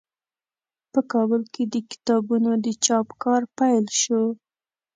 په 0.91 0.99
کابل 1.11 1.41
کې 1.53 1.63
د 1.73 1.75
کتابونو 1.91 2.51
د 2.65 2.67
چاپ 2.85 3.07
کار 3.23 3.41
پیل 3.57 3.85
شو. 4.01 4.23